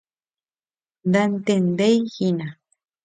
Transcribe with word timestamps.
Nantendeihína. 1.11 2.47